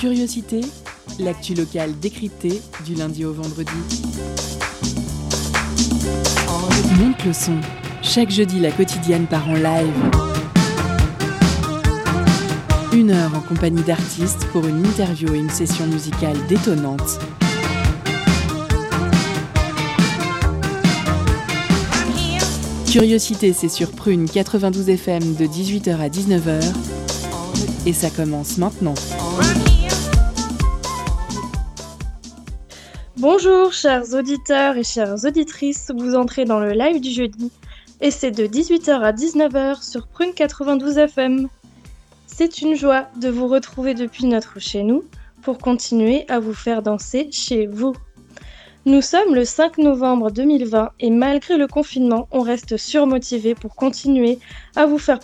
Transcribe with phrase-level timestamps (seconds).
[0.00, 0.60] Curiosité,
[1.18, 3.70] l'actu locale décryptée du lundi au vendredi.
[6.98, 7.60] Monte le son.
[8.02, 9.94] Chaque jeudi, la quotidienne part en live.
[12.92, 17.18] Une heure en compagnie d'artistes pour une interview et une session musicale détonnante.
[22.98, 26.62] Curiosité, c'est sur Prune 92 FM de 18h à 19h.
[27.84, 28.94] Et ça commence maintenant.
[33.18, 37.52] Bonjour chers auditeurs et chères auditrices, vous entrez dans le live du jeudi
[38.00, 41.48] et c'est de 18h à 19h sur Prune 92 FM.
[42.26, 45.04] C'est une joie de vous retrouver depuis notre chez nous
[45.42, 47.92] pour continuer à vous faire danser chez vous.
[48.86, 54.38] Nous sommes le 5 novembre 2020 et malgré le confinement, on reste surmotivé pour continuer
[54.76, 55.18] à vous faire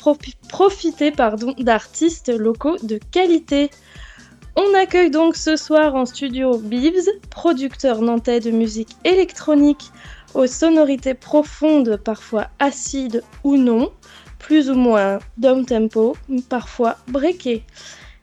[0.48, 3.70] profiter d'artistes locaux de qualité.
[4.56, 9.92] On accueille donc ce soir en studio Beeves, producteur nantais de musique électronique
[10.34, 13.92] aux sonorités profondes, parfois acides ou non,
[14.40, 16.16] plus ou moins down tempo,
[16.48, 17.62] parfois breaké.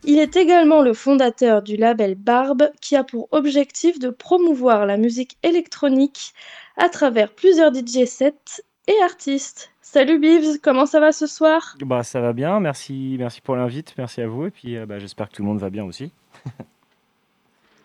[0.06, 4.98] Il est également le fondateur du label Barbe qui a pour objectif de promouvoir la
[4.98, 6.34] musique électronique
[6.78, 9.72] à travers plusieurs DJ sets et artistes.
[9.82, 11.76] Salut Beeves, comment ça va ce soir?
[11.82, 15.00] Bah ça va bien, merci, merci pour l'invite, merci à vous et puis euh, bah,
[15.00, 16.12] j'espère que tout le monde va bien aussi.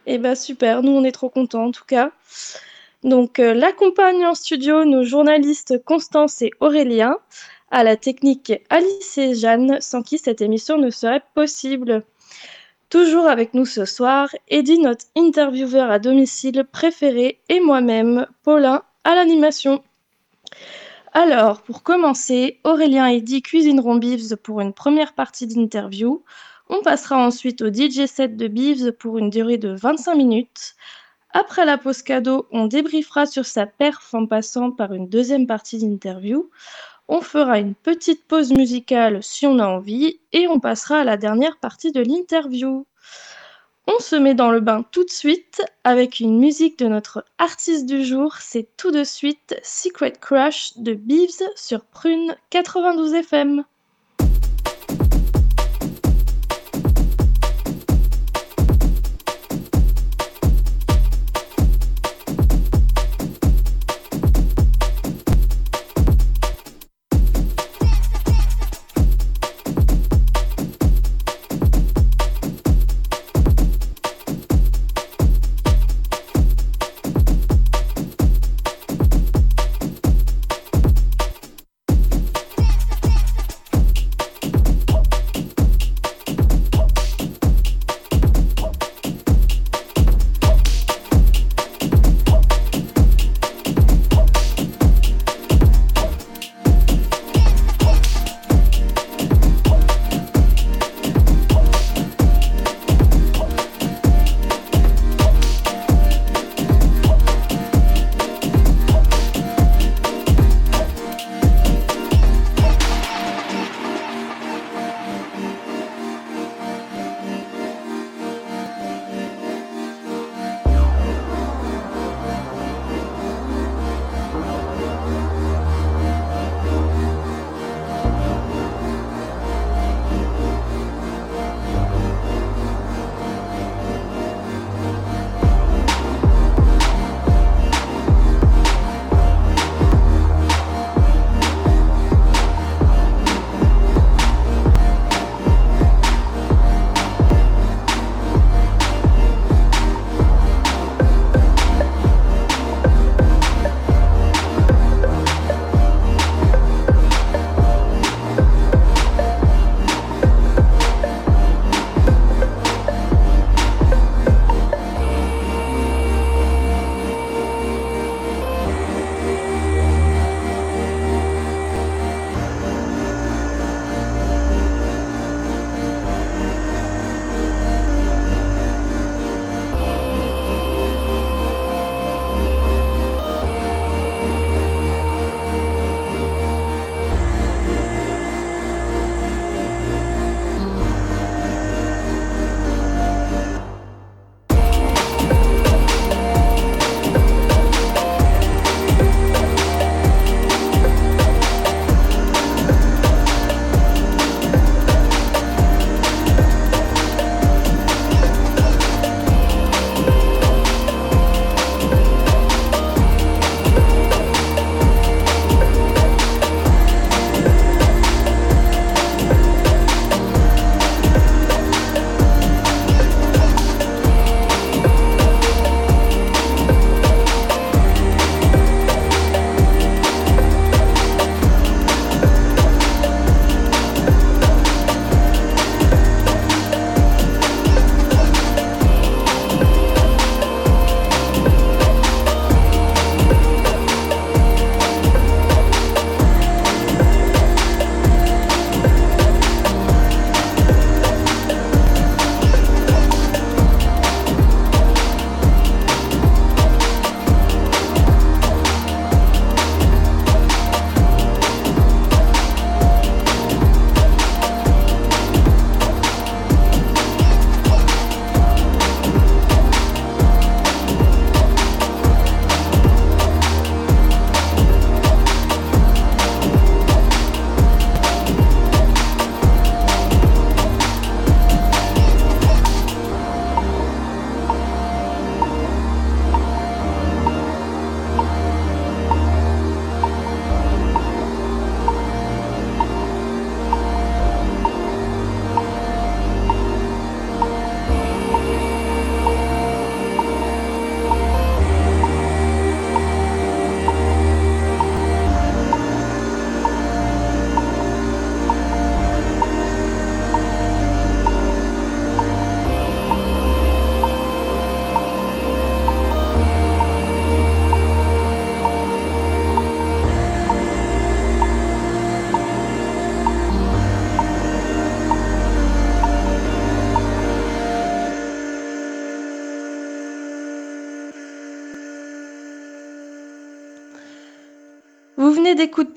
[0.07, 2.11] Eh bah super, nous on est trop contents en tout cas.
[3.05, 7.17] Donc euh, l'accompagne en studio nos journalistes Constance et Aurélien,
[7.75, 12.05] à la technique Alice et Jeanne, sans qui cette émission ne serait possible.
[12.89, 19.17] Toujours avec nous ce soir, Eddie, notre intervieweur à domicile préféré, et moi-même, Paulin, à
[19.17, 19.83] l'animation.
[21.12, 26.22] Alors, pour commencer, Aurélien et Eddie cuisineront Beeves pour une première partie d'interview.
[26.69, 30.77] On passera ensuite au DJ set de Beeves pour une durée de 25 minutes.
[31.36, 35.79] Après la pause cadeau, on débriefera sur sa perf en passant par une deuxième partie
[35.79, 36.48] d'interview.
[37.09, 41.17] On fera une petite pause musicale si on a envie et on passera à la
[41.19, 42.87] dernière partie de l'interview.
[43.87, 47.85] On se met dans le bain tout de suite avec une musique de notre artiste
[47.85, 48.37] du jour.
[48.39, 53.64] C'est tout de suite Secret Crush de Beeves sur Prune 92 FM.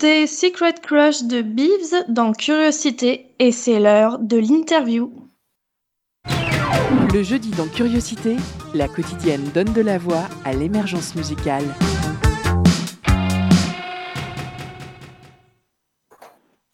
[0.00, 5.12] Venez d'écouter Secret Crush de Beeves dans Curiosité et c'est l'heure de l'interview.
[7.12, 8.36] Le jeudi dans Curiosité,
[8.74, 11.64] la quotidienne donne de la voix à l'émergence musicale.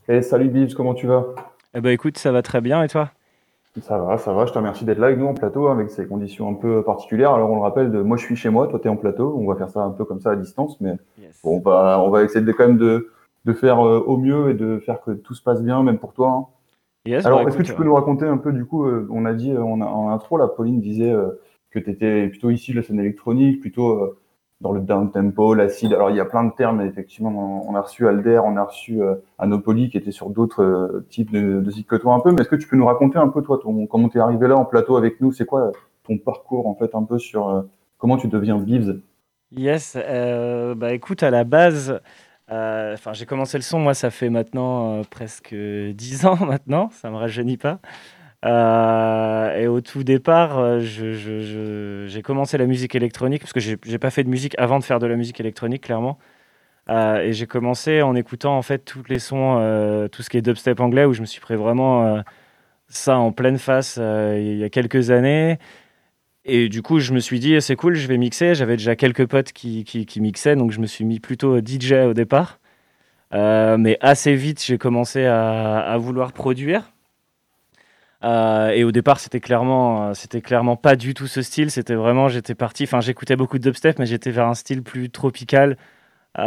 [0.08, 1.24] Hey, salut Beeves, comment tu vas?
[1.74, 3.10] Eh ben écoute, ça va très bien et toi?
[3.82, 5.90] Ça va, ça va, je te remercie d'être là avec nous en plateau hein, avec
[5.90, 7.32] ces conditions un peu particulières.
[7.32, 9.36] Alors on le rappelle, de, moi je suis chez moi, toi tu es en plateau,
[9.36, 10.92] on va faire ça un peu comme ça à distance, mais
[11.42, 13.10] bon, on, va, on va essayer de, quand même de,
[13.44, 16.12] de faire euh, au mieux et de faire que tout se passe bien, même pour
[16.12, 16.30] toi.
[16.30, 16.46] Hein.
[17.24, 19.34] Alors, bah, est-ce que tu peux nous raconter un peu, du coup, euh, on a
[19.34, 21.38] dit euh, on a, en intro, là, Pauline disait euh,
[21.70, 24.16] que tu étais plutôt ici la scène électronique, plutôt
[24.60, 25.92] dans le down tempo, l'acide.
[25.92, 29.00] Alors, il y a plein de termes, effectivement, on, a reçu Alder, on a reçu
[29.38, 32.30] Anopoly, qui était sur d'autres types de, de sites que toi un peu.
[32.30, 34.48] Mais est-ce que tu peux nous raconter un peu, toi, ton, comment tu es arrivé
[34.48, 35.32] là en plateau avec nous?
[35.32, 35.72] C'est quoi
[36.04, 37.64] ton parcours, en fait, un peu sur
[37.98, 39.00] comment tu deviens Beeves
[39.50, 39.96] Yes,
[40.76, 41.98] bah écoute, à la base, euh,
[42.48, 47.10] enfin, j'ai commencé le son, moi, ça fait maintenant euh, presque 10 ans maintenant, ça
[47.10, 47.80] me rajeunit pas.
[48.44, 54.24] Euh, et au tout départ, j'ai commencé la musique électronique parce que j'ai pas fait
[54.24, 56.18] de musique avant de faire de la musique électronique, clairement.
[56.90, 60.80] et j'ai commencé en écoutant en fait tous les sons, tout ce qui est dubstep
[60.80, 62.22] anglais, où je me suis pris vraiment
[62.88, 65.58] ça en pleine face il y a quelques années.
[66.44, 68.54] Et du coup, je me suis dit, c'est cool, je vais mixer.
[68.54, 72.14] J'avais déjà quelques potes qui, qui, mixaient, donc je me suis mis plutôt DJ au
[72.14, 72.58] départ.
[73.32, 76.92] Euh, mais assez vite, j'ai commencé à, à, vouloir produire.
[78.22, 81.70] Euh, et au départ, c'était clairement, c'était clairement pas du tout ce style.
[81.70, 82.84] C'était vraiment, j'étais parti.
[82.84, 85.76] Enfin, j'écoutais beaucoup de dubstep, mais j'étais vers un style plus tropical,
[86.38, 86.42] euh,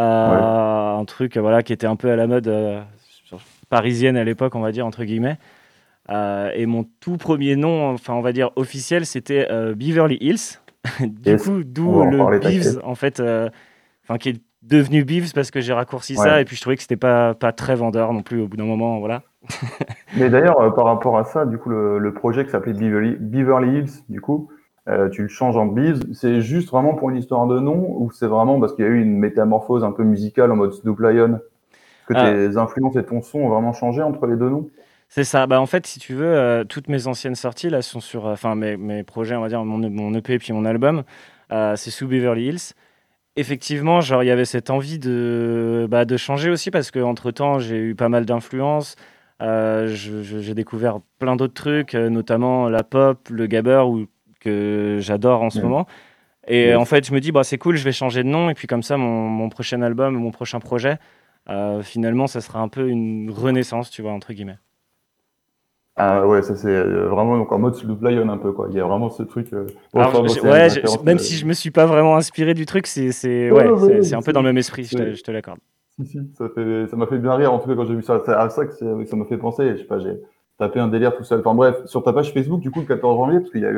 [0.99, 2.51] un truc, voilà, qui était un peu à la mode
[3.69, 5.37] parisienne à l'époque, on va dire entre guillemets.
[6.09, 10.59] Euh, et mon tout premier nom, enfin on va dire officiel, c'était euh, Beverly Hills.
[11.01, 13.49] du coup, d'où le Beaves, en fait, euh,
[14.03, 16.81] enfin qui est devenu Beaves parce que j'ai raccourci ça et puis je trouvais que
[16.81, 19.23] c'était pas pas très vendeur non plus au bout d'un moment, voilà.
[20.17, 24.03] Mais d'ailleurs, par rapport à ça, du coup, le, projet qui s'appelait Beverly, Beverly, Hills,
[24.09, 24.49] du coup,
[25.11, 28.27] tu le changes en Beaves, c'est juste vraiment pour une histoire de nom ou c'est
[28.27, 31.39] vraiment parce qu'il y a eu une métamorphose un peu musicale en mode Snoop Lion?
[32.07, 34.69] Que tes influences et ton son ont vraiment changé entre les deux noms?
[35.09, 35.47] C'est ça.
[35.47, 38.33] Bah, en fait, si tu veux, euh, toutes mes anciennes sorties là sont sur, euh,
[38.33, 41.03] enfin mes, mes, projets, on va dire mon, mon EP et puis mon album,
[41.51, 42.73] euh, c'est sous Beverly Hills.
[43.37, 47.31] Effectivement, genre il y avait cette envie de, bah, de changer aussi parce que entre
[47.31, 48.95] temps j'ai eu pas mal d'influences.
[49.39, 54.07] j'ai découvert plein d'autres trucs, notamment la pop, le gabber, ou,
[54.39, 55.87] que j'adore en ce moment.
[56.47, 58.49] Et en fait, je me dis, bah, c'est cool, je vais changer de nom.
[58.49, 60.97] Et puis comme ça, mon, mon prochain album, mon prochain projet,
[61.83, 64.57] finalement, ça sera un peu une renaissance, tu vois, entre guillemets.
[65.97, 68.67] Ah ouais, ça c'est euh, vraiment donc en mode Sloop Lion un peu quoi.
[68.69, 69.51] Il y a vraiment ce truc.
[69.53, 70.69] Euh, ouais,
[71.03, 74.21] même si je me suis pas vraiment inspiré du truc, c'est c'est ouais, c'est un
[74.21, 74.83] peu dans le même esprit.
[74.83, 75.59] Je te, l'accorde.
[75.99, 78.03] Si si, ça fait ça m'a fait bien rire en tout cas quand j'ai vu
[78.03, 78.21] ça.
[78.25, 79.71] C'est à ça que ça m'a fait penser.
[79.71, 80.19] Je sais pas, j'ai
[80.59, 81.39] tapé un délire tout seul.
[81.39, 83.71] Enfin bref, sur ta page Facebook du coup le 14 janvier parce qu'il y a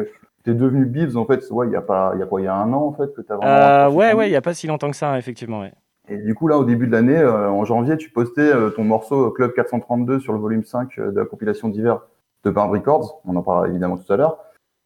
[0.44, 2.46] T'es devenu Beeves en fait, ouais, il y a pas, il y a quoi, il
[2.46, 3.52] y a un an en fait que t'as vraiment.
[3.52, 5.74] Euh, ouais, ouais, il y a pas si longtemps que ça, effectivement, ouais.
[6.10, 8.84] Et du coup, là, au début de l'année, euh, en janvier, tu postais euh, ton
[8.84, 12.02] morceau Club 432 sur le volume 5 euh, de la compilation d'hiver
[12.44, 13.22] de Barb Records.
[13.26, 14.40] On en parlera évidemment tout à l'heure.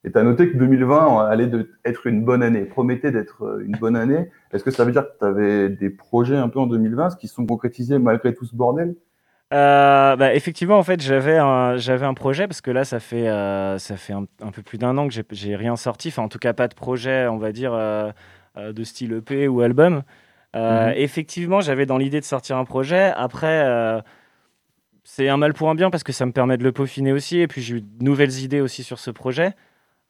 [0.04, 1.50] Et tu as noté que 2020 allait
[1.86, 4.30] être une bonne année, promettait d'être une bonne année.
[4.52, 7.16] Est-ce que ça veut dire que tu avais des projets un peu en 2020, ce
[7.16, 8.96] qui se sont concrétisés malgré tout ce bordel?
[9.50, 13.28] Bah, effectivement, en fait, j'avais un, un projet parce que là, ça fait,
[13.80, 16.10] ça fait un, peu plus d'un an que j'ai rien sorti.
[16.10, 17.72] Enfin, en tout cas, pas de projet, on va dire,
[18.58, 20.04] de style EP ou album.
[20.56, 20.94] Euh, mhm.
[20.98, 23.12] Effectivement, j'avais dans l'idée de sortir un projet.
[23.16, 24.02] Après, euh,
[25.04, 27.40] c'est un mal pour un bien parce que ça me permet de le peaufiner aussi.
[27.40, 29.54] Et puis, j'ai eu de nouvelles idées aussi sur ce projet.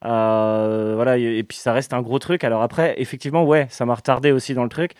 [0.04, 2.44] Euh, voilà, et, puis ça reste un gros truc.
[2.44, 4.92] Alors après, effectivement, ouais, ça m'a retardé aussi dans le truc.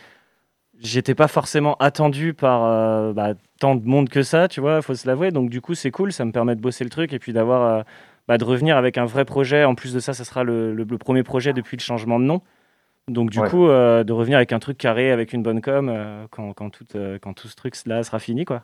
[0.81, 5.07] J'étais pas forcément attendu par bah, tant de monde que ça, tu vois, faut se
[5.07, 5.31] l'avouer.
[5.31, 7.85] Donc du coup, c'est cool, ça me permet de bosser le truc et puis d'avoir,
[8.29, 9.65] bah, de revenir avec un vrai projet.
[9.65, 12.41] En plus de ça, ça sera le premier projet depuis le changement de nom.
[13.09, 16.27] Donc du coup, euh, de revenir avec un truc carré, avec une bonne com, euh,
[16.31, 18.63] quand, quand, tout, euh, quand tout ce truc-là sera fini, quoi.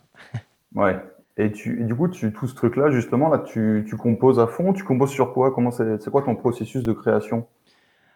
[0.75, 0.99] ouais.
[1.37, 4.73] Et, tu, du coup, tu, tout ce truc-là, justement, là, tu, tu, composes à fond?
[4.73, 5.53] Tu composes sur quoi?
[5.53, 7.47] Comment c'est quoi ton processus de création?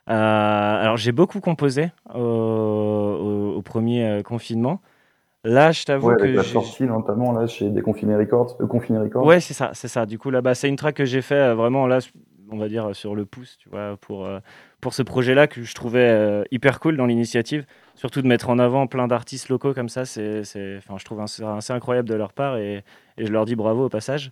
[0.06, 4.80] Alors, j'ai beaucoup composé au, premier confinement.
[5.42, 9.26] Là, je t'avoue ouais, que la sortie notamment là chez Déconfiné Records, Confiné Records.
[9.26, 10.06] Ouais, c'est ça, c'est ça.
[10.06, 11.98] Du coup là, bas c'est une track que j'ai fait vraiment là,
[12.50, 14.26] on va dire sur le pouce, tu vois, pour
[14.84, 17.64] pour ce projet-là que je trouvais euh, hyper cool dans l'initiative.
[17.94, 20.42] Surtout de mettre en avant plein d'artistes locaux comme ça, c'est,
[20.76, 22.84] enfin, je trouve assez incroyable de leur part et,
[23.16, 24.30] je leur dis bravo au passage.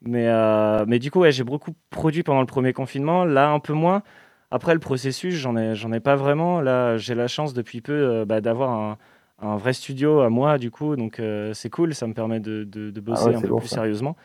[0.00, 3.60] Mais, euh, mais du coup, ouais, j'ai beaucoup produit pendant le premier confinement, là un
[3.60, 4.02] peu moins.
[4.50, 6.62] Après le processus, j'en ai, j'en ai pas vraiment.
[6.62, 8.98] Là, j'ai la chance depuis peu euh, bah, d'avoir un,
[9.42, 11.20] un vrai studio à moi, du coup, donc
[11.52, 14.16] c'est cool, ça me permet de, de, ah bosser un peu plus sérieusement.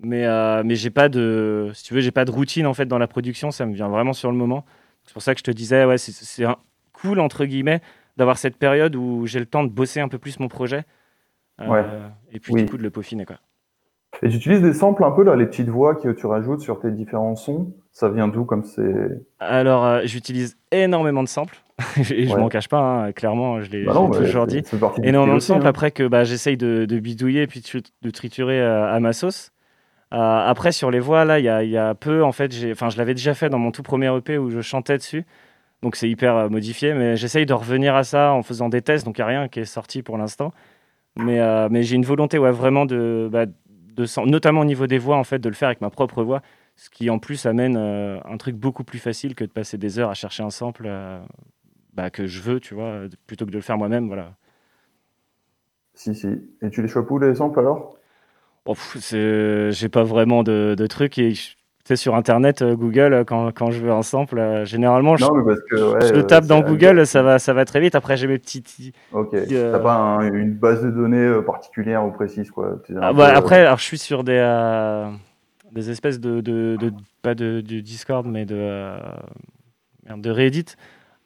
[0.00, 0.26] Mais,
[0.64, 3.06] mais j'ai pas de, si tu veux, j'ai pas de routine en fait dans la
[3.06, 4.64] production, ça me vient vraiment sur le moment.
[5.04, 6.44] C'est pour ça que je te disais, ouais, c'est
[6.92, 7.80] cool entre guillemets
[8.16, 10.84] d'avoir cette période où j'ai le temps de bosser un peu plus mon projet.
[12.32, 13.36] Et puis du coup de le peaufiner quoi.
[14.22, 16.80] Et tu utilises des samples un peu là, les petites voix que tu rajoutes sur
[16.80, 17.72] tes différents sons.
[17.90, 21.56] Ça vient d'où comme c'est Alors, euh, j'utilise énormément de samples.
[21.96, 24.62] et je m'en cache pas, hein, clairement, je l'ai bah toujours dit.
[25.02, 25.70] Énormément de samples hein.
[25.70, 27.62] après que bah, j'essaye de, bidouiller et puis
[28.02, 29.50] de, triturer euh, à ma sauce.
[30.14, 33.34] Euh, après, sur les voix, là, il y, a, peu, en fait, je l'avais déjà
[33.34, 35.24] fait dans mon tout premier EP où je chantais dessus.
[35.82, 39.04] Donc, c'est hyper modifié, mais j'essaye de revenir à ça en faisant des tests.
[39.04, 40.52] Donc, il n'y a rien qui est sorti pour l'instant.
[41.16, 43.46] Mais, mais j'ai une volonté, ouais, vraiment de, bah,
[44.26, 46.42] notamment au niveau des voix, en fait, de le faire avec ma propre voix,
[46.76, 49.98] ce qui en plus amène euh, un truc beaucoup plus facile que de passer des
[49.98, 51.20] heures à chercher un sample euh,
[51.92, 54.34] bah, que je veux, tu vois, plutôt que de le faire moi-même, voilà.
[55.94, 56.28] Si, si.
[56.60, 57.96] Et tu les chopes où les samples alors?
[58.66, 61.34] J'ai pas vraiment de, de trucs et
[61.84, 65.24] sais, sur Internet, euh, Google, euh, quand, quand, je veux un sample, euh, généralement, je,
[65.24, 67.94] le tape dans Google, ça va, ça va très vite.
[67.94, 68.92] Après, j'ai mes petits.
[69.12, 69.36] Ok.
[69.48, 72.80] T'as pas une base de données particulière ou précise, quoi?
[73.00, 74.40] Ah, bah, après, alors, je suis sur des,
[75.72, 76.92] des espèces de, de,
[77.22, 78.96] pas de, Discord, mais de,
[80.08, 80.76] de Reddit,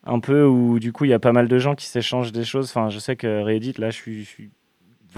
[0.05, 2.45] un peu où du coup, il y a pas mal de gens qui s'échangent des
[2.45, 2.67] choses.
[2.67, 4.51] Enfin, je sais que Reddit, là, je suis, je suis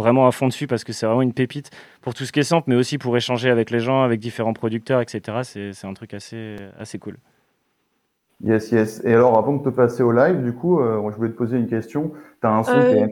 [0.01, 1.71] vraiment à fond dessus parce que c'est vraiment une pépite
[2.03, 4.53] pour tout ce qui est simple, mais aussi pour échanger avec les gens, avec différents
[4.53, 5.39] producteurs, etc.
[5.73, 7.17] C'est un truc assez, assez cool.
[8.43, 9.03] Yes, yes.
[9.05, 11.59] Et alors, avant de te passer au live, du coup, euh, je voulais te poser
[11.59, 12.13] une question.
[12.41, 13.07] Tu as un son euh,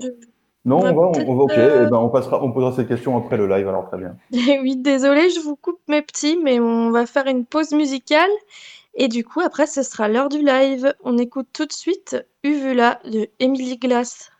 [0.64, 1.52] Non, on va, on, va, ok.
[1.52, 4.16] Euh, eh ben, on, passera, on posera cette question après le live, alors très bien.
[4.62, 8.30] oui, désolé, je vous coupe mes petits, mais on va faire une pause musicale.
[8.95, 10.95] Et du coup, après, ce sera l'heure du live.
[11.04, 14.30] On écoute tout de suite Uvula de Emily Glass.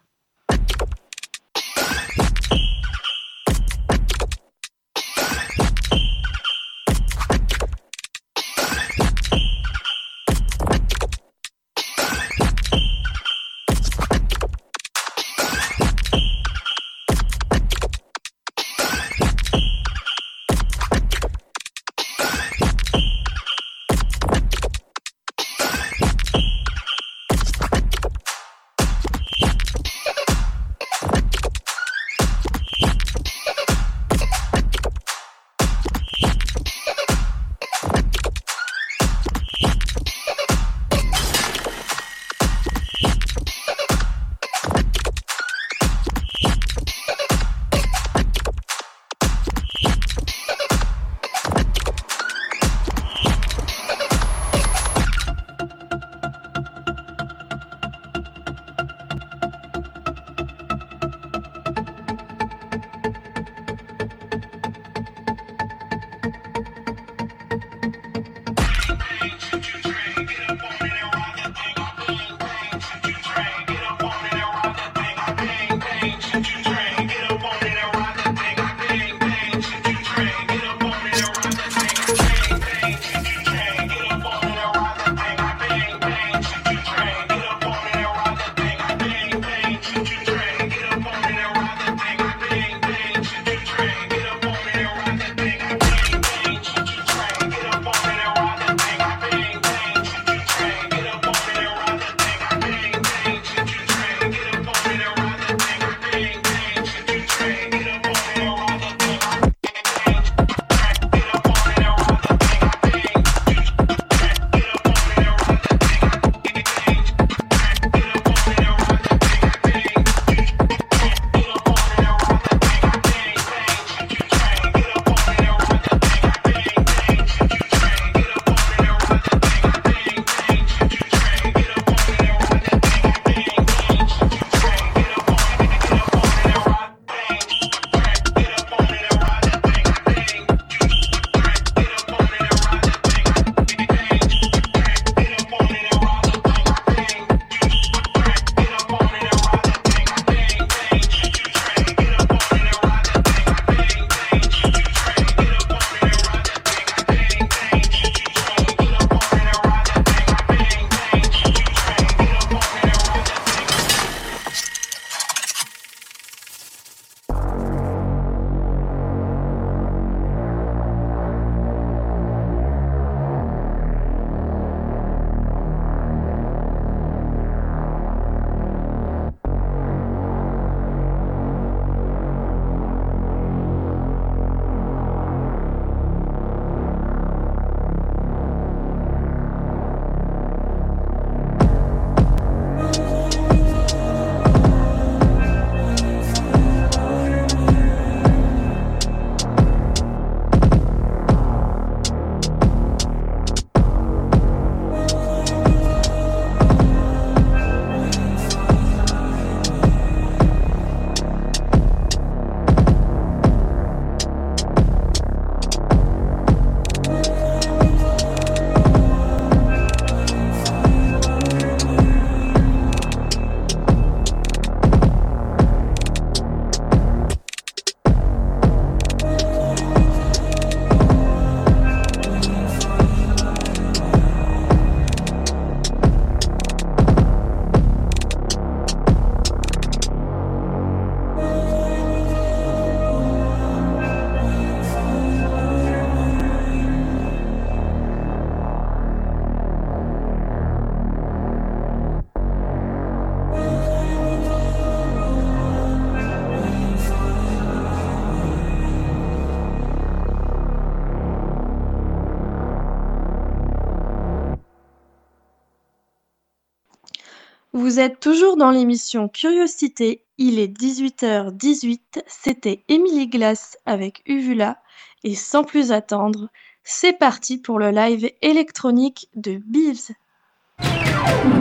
[267.89, 270.23] Vous êtes toujours dans l'émission Curiosité.
[270.37, 272.23] Il est 18h18.
[272.27, 274.77] C'était Émilie Glace avec Uvula.
[275.25, 276.51] Et sans plus attendre,
[276.85, 280.11] c'est parti pour le live électronique de Beeves.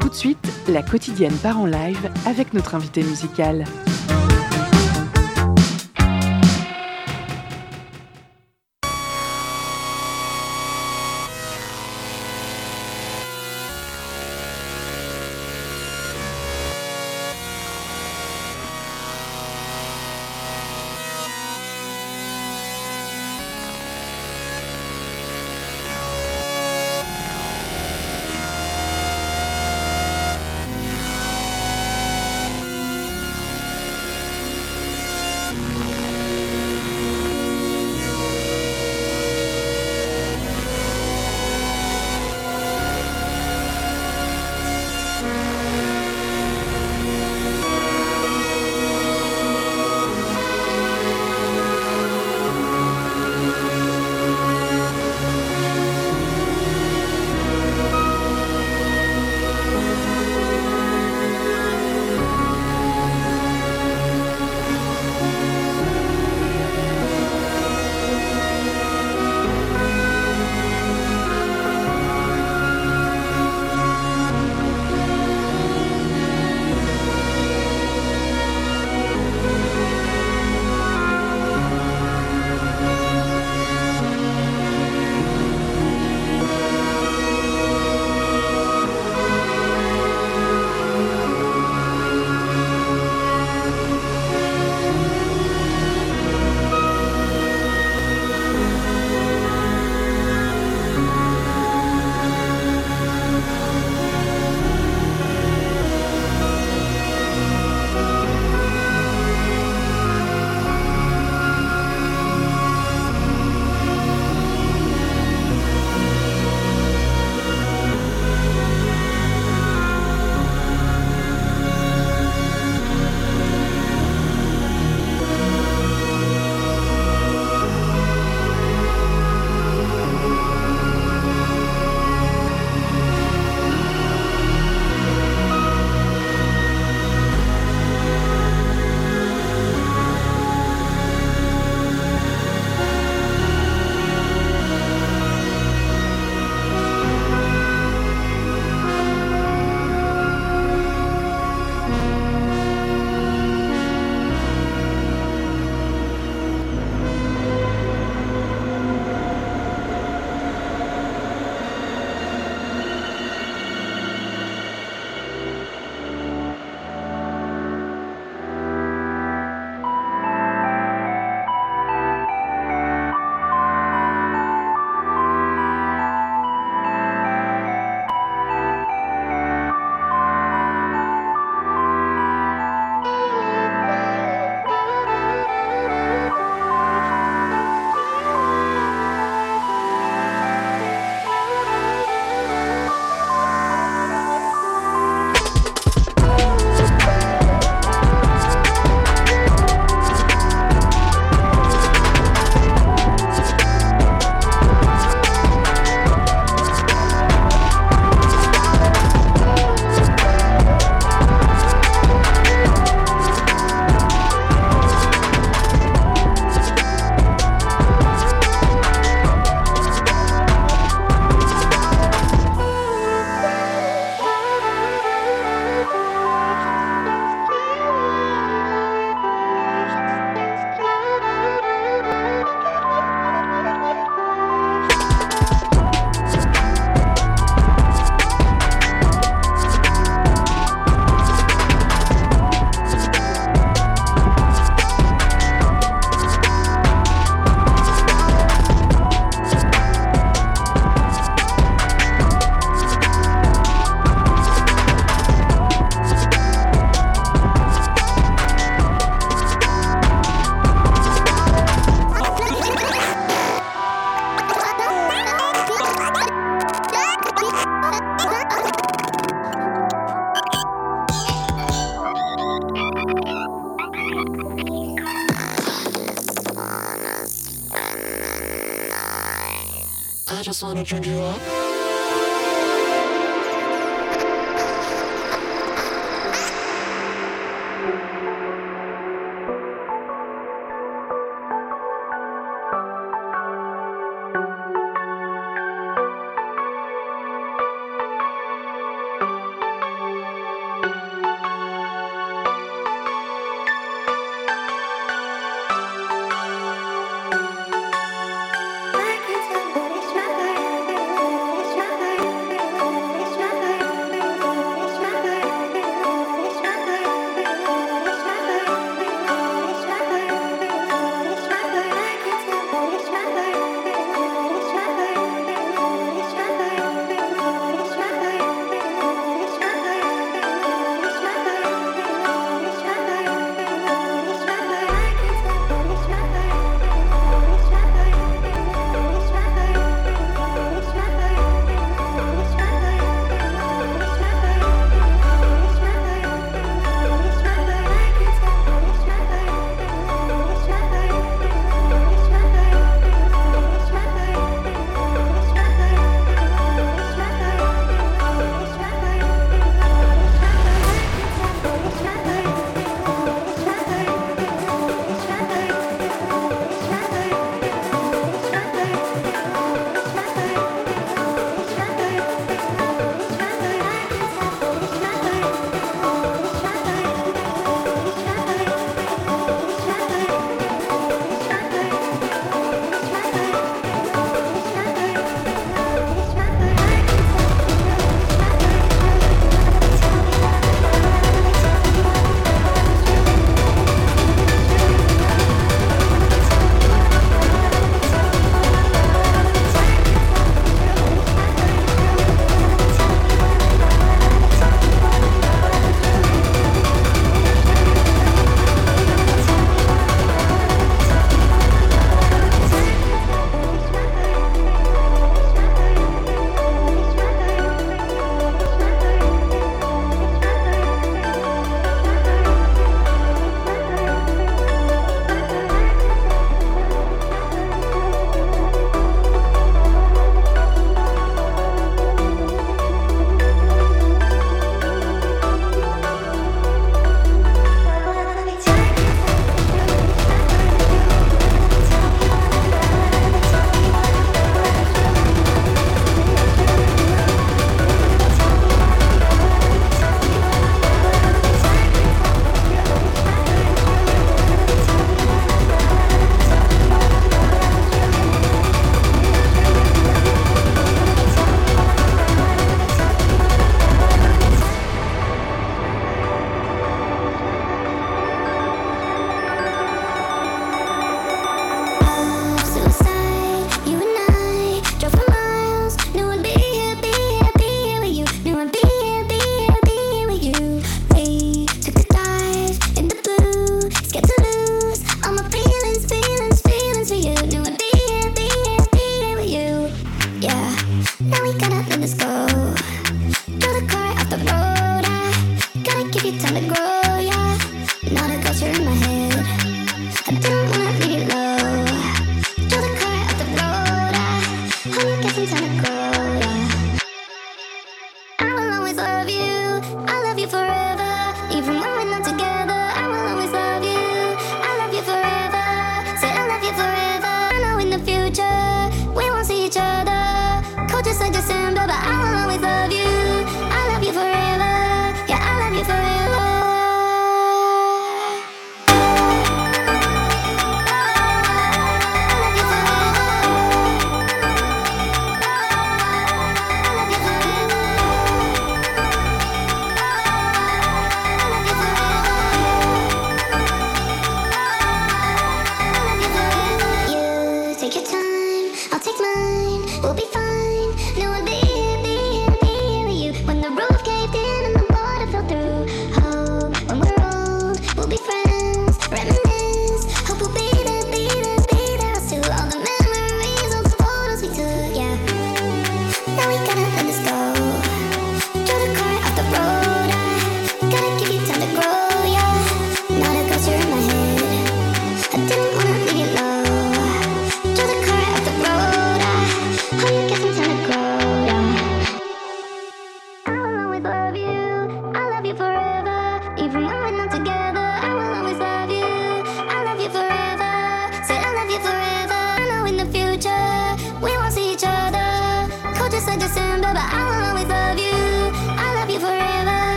[0.00, 3.64] Tout de suite, la quotidienne part en live avec notre invité musical.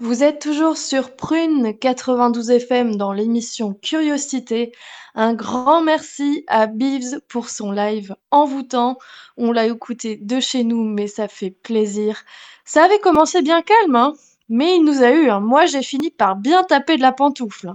[0.00, 4.72] Vous êtes toujours sur Prune 92 FM dans l'émission Curiosité.
[5.14, 8.98] Un grand merci à Beeves pour son live envoûtant.
[9.36, 12.24] On l'a écouté de chez nous, mais ça fait plaisir.
[12.64, 14.14] Ça avait commencé bien calme, hein
[14.48, 15.30] mais il nous a eu.
[15.30, 15.40] Hein.
[15.40, 17.74] Moi, j'ai fini par bien taper de la pantoufle.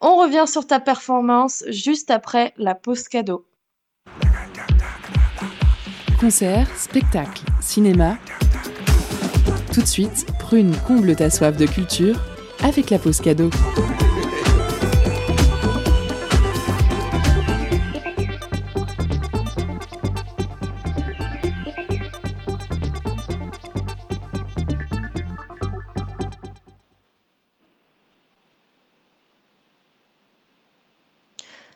[0.00, 3.46] On revient sur ta performance juste après la pause cadeau.
[6.20, 8.16] Concert, spectacle, cinéma.
[9.72, 12.20] Tout de suite, Prune comble ta soif de culture
[12.62, 13.48] avec la pause cadeau.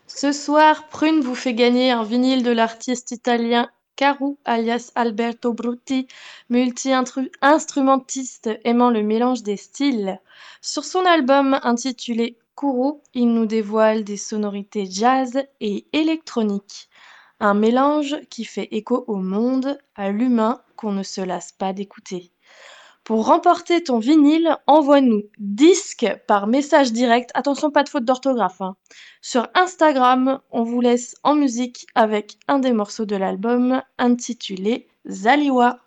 [0.05, 6.07] Ce soir, Prune vous fait gagner un vinyle de l'artiste italien Caru alias Alberto Brutti,
[6.49, 10.21] multi-instrumentiste aimant le mélange des styles.
[10.61, 16.89] Sur son album intitulé Kourou, il nous dévoile des sonorités jazz et électroniques.
[17.39, 22.31] Un mélange qui fait écho au monde, à l'humain qu'on ne se lasse pas d'écouter.
[23.07, 27.31] Pour remporter ton vinyle, envoie-nous disque par message direct.
[27.35, 28.59] Attention, pas de faute d'orthographe.
[28.59, 28.75] Hein.
[29.21, 35.79] Sur Instagram, on vous laisse en musique avec un des morceaux de l'album intitulé Zaliwa.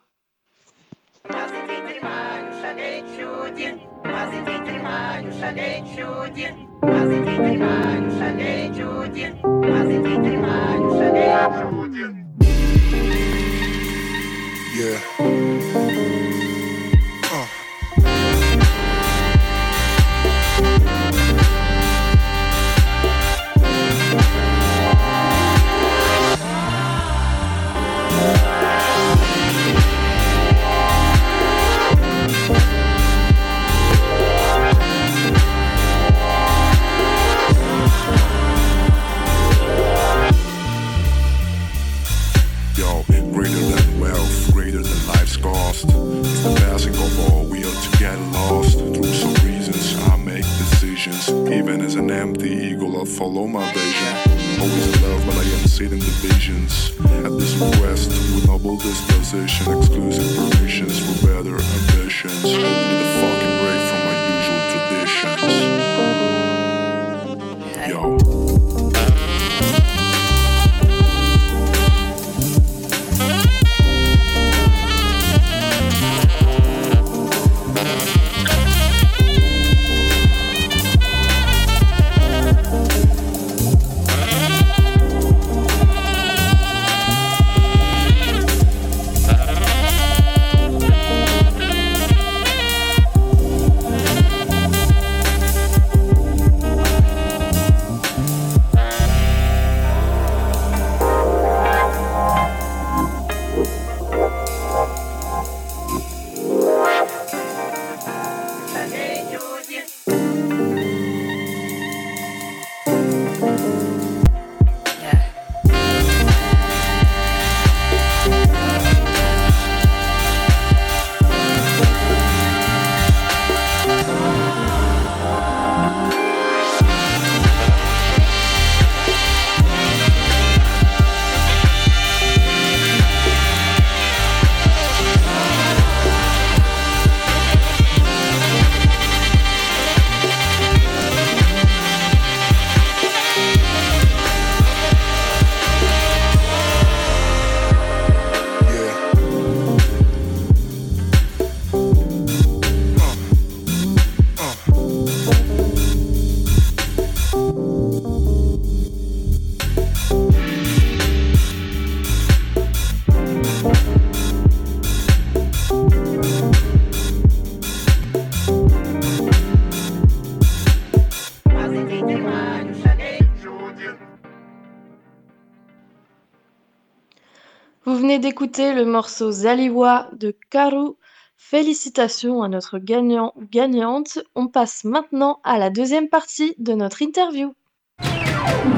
[178.30, 180.92] D'écouter le morceau Zaliwa de Karu.
[181.36, 184.20] Félicitations à notre gagnant ou gagnante.
[184.36, 187.52] On passe maintenant à la deuxième partie de notre interview.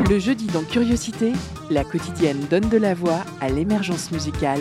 [0.09, 1.35] Le jeudi dans Curiosité,
[1.69, 4.61] la quotidienne donne de la voix à l'émergence musicale.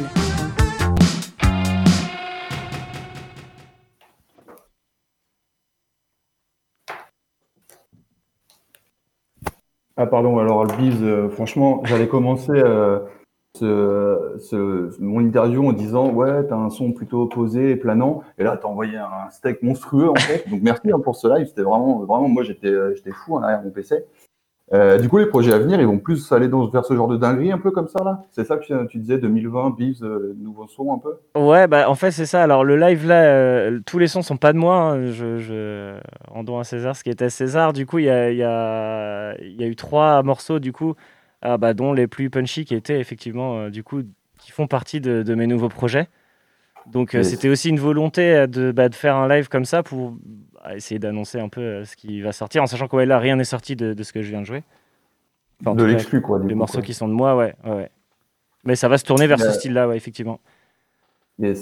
[9.96, 13.00] Ah pardon, alors le bise, euh, franchement, j'allais commencer euh,
[13.60, 18.68] mon interview en disant ouais t'as un son plutôt posé et planant et là t'as
[18.68, 22.30] envoyé un steak monstrueux en fait donc merci hein, pour ce live c'était vraiment vraiment
[22.30, 24.06] moi j'étais j'étais fou en arrière mon PC
[24.74, 27.10] euh, du coup, les projets à venir, ils vont plus aller dans, vers ce genre
[27.10, 28.24] de dinguerie, un peu comme ça, là?
[28.32, 31.18] C'est ça que tu, disais, 2020, Beeves, euh, nouveau son, un peu?
[31.38, 32.42] Ouais, bah, en fait, c'est ça.
[32.42, 34.76] Alors, le live, là, euh, tous les sons sont pas de moi.
[34.76, 35.12] Hein.
[35.12, 36.00] Je.
[36.30, 37.74] Rendons à César ce qui était César.
[37.74, 40.96] Du coup, il y a, eu trois morceaux, du coup,
[41.42, 44.02] ah, bah, dont les plus punchy, qui étaient effectivement, du coup,
[44.40, 46.08] qui font partie de, de mes nouveaux projets.
[46.88, 50.16] Donc, c'était aussi une volonté de, bah, de faire un live comme ça pour
[50.64, 53.36] à essayer d'annoncer un peu euh, ce qui va sortir, en sachant que là, rien
[53.36, 54.64] n'est sorti de, de, ce que je viens de jouer.
[55.62, 56.40] de l'exclu, quoi.
[56.46, 57.90] Les morceaux qui sont de moi, ouais, ouais.
[58.64, 60.40] Mais ça va se tourner vers ce style-là, ouais, effectivement.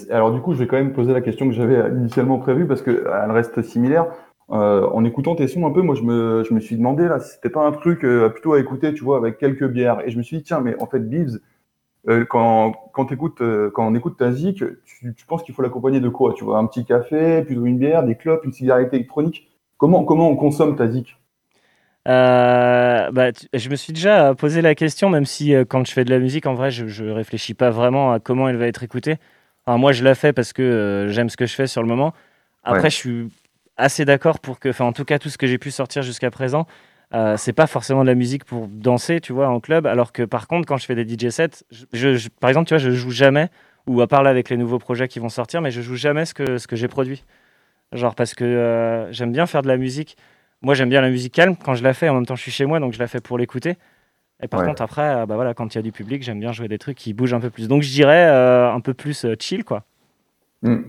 [0.09, 2.81] Alors, du coup, je vais quand même poser la question que j'avais initialement prévue parce
[2.81, 4.07] qu'elle reste similaire.
[4.51, 7.19] Euh, en écoutant tes sons un peu, moi, je me, je me suis demandé là
[7.19, 10.01] si c'était pas un truc euh, plutôt à écouter, tu vois, avec quelques bières.
[10.05, 11.39] Et je me suis dit, tiens, mais en fait, Beeves,
[12.07, 15.61] euh, quand, quand, écoutes, euh, quand on écoute ta zik, tu, tu penses qu'il faut
[15.61, 18.93] l'accompagner de quoi Tu vois, un petit café, plutôt une bière, des clopes, une cigarette
[18.93, 21.15] électronique Comment, comment on consomme ta zik?
[22.07, 26.09] Euh, bah, je me suis déjà posé la question, même si quand je fais de
[26.09, 29.17] la musique, en vrai, je, je réfléchis pas vraiment à comment elle va être écoutée.
[29.67, 32.13] moi, je la fais parce que j'aime ce que je fais sur le moment.
[32.63, 33.29] Après, je suis
[33.79, 36.29] assez d'accord pour que, enfin, en tout cas, tout ce que j'ai pu sortir jusqu'à
[36.29, 36.67] présent,
[37.13, 39.87] euh, c'est pas forcément de la musique pour danser, tu vois, en club.
[39.87, 41.63] Alors que par contre, quand je fais des DJ sets,
[41.93, 43.49] je, par exemple, tu vois, je joue jamais,
[43.87, 46.25] ou à part là avec les nouveaux projets qui vont sortir, mais je joue jamais
[46.25, 47.23] ce que, ce que j'ai produit.
[47.93, 50.17] Genre parce que euh, j'aime bien faire de la musique.
[50.61, 52.09] Moi, j'aime bien la musique calme quand je la fais.
[52.09, 53.77] En même temps, je suis chez moi, donc je la fais pour l'écouter.
[54.41, 56.51] Et par contre, après, euh, bah voilà, quand il y a du public, j'aime bien
[56.51, 57.67] jouer des trucs qui bougent un peu plus.
[57.67, 59.83] Donc, je dirais un peu plus chill, quoi.
[60.61, 60.81] Hmm.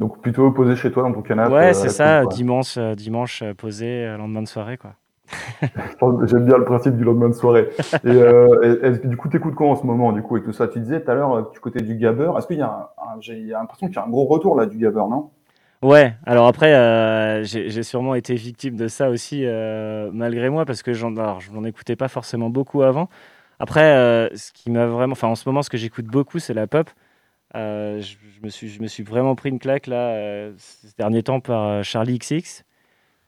[0.00, 1.54] Donc, plutôt posé chez toi dans ton canapé.
[1.54, 4.94] Ouais, c'est ça, dimanche, dimanche posé, lendemain de soirée, quoi.
[6.26, 7.68] J'aime bien le principe du lendemain de soirée.
[8.04, 10.68] Et, euh, du coup, t'écoutes quoi en ce moment, du coup, et tout ça?
[10.68, 13.36] Tu disais tout à l'heure, euh, du côté du gabber, est-ce qu'il y a, j'ai
[13.36, 15.30] l'impression qu'il y a un gros retour là du gabber, non?
[15.82, 20.82] Ouais, alors après, euh, j'ai sûrement été victime de ça aussi, euh, malgré moi, parce
[20.82, 23.08] que je n'en écoutais pas forcément beaucoup avant.
[23.58, 25.12] Après, ce qui m'a vraiment.
[25.12, 26.90] Enfin, en ce moment, ce que j'écoute beaucoup, c'est la pop.
[27.54, 31.40] Je, je, me suis, je me suis vraiment pris une claque là, ces derniers temps
[31.40, 32.64] par Charlie XX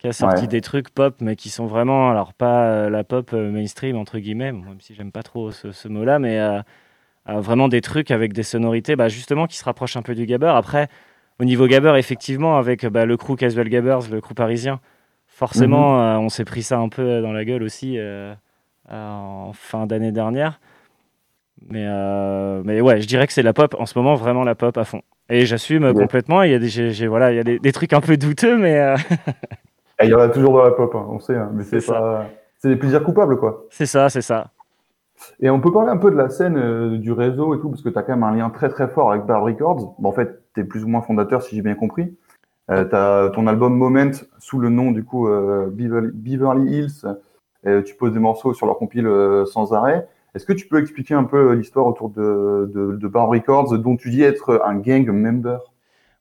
[0.02, 3.30] qui a sorti des trucs pop, mais qui sont vraiment, alors pas euh, la pop
[3.32, 6.60] euh, mainstream, entre guillemets, même si j'aime pas trop ce, mot-là, mais euh,
[7.28, 10.52] vraiment des trucs avec des sonorités, bah, justement, qui se rapprochent un peu du gabber.
[10.56, 10.88] Après,
[11.38, 14.80] au niveau gabber, effectivement, avec bah, le crew Casual Gabbers, le crew parisien,
[15.28, 16.24] forcément, mhm.
[16.24, 17.96] on s'est pris ça un peu dans la gueule aussi
[18.90, 20.58] en fin d'année dernière.
[21.70, 21.86] Mais,
[22.64, 24.84] mais ouais, je dirais que c'est la pop, en ce moment, vraiment la pop à
[24.84, 25.02] fond.
[25.28, 26.42] Et j'assume complètement.
[26.42, 28.94] Il y a, des, voilà, il y a des, des, trucs un peu douteux, mais.
[30.02, 32.26] il y en a toujours dans la pop, hein, on sait, hein, mais c'est pas.
[32.58, 33.66] C'est des plaisirs coupables, quoi.
[33.70, 34.50] C'est ça, c'est ça.
[35.40, 37.82] Et on peut parler un peu de la scène euh, du réseau et tout, parce
[37.82, 39.94] que tu as quand même un lien très très fort avec Bad Records.
[39.98, 42.16] Bon, en fait, tu es plus ou moins fondateur, si j'ai bien compris.
[42.70, 47.84] Euh, tu as ton album Moment sous le nom, du coup, euh, Beverly, Hills.
[47.84, 49.08] tu poses des morceaux sur leur compile
[49.46, 50.06] sans arrêt.
[50.34, 53.96] Est-ce que tu peux expliquer un peu l'histoire autour de, de, de Bad Records, dont
[53.96, 55.58] tu dis être un gang member?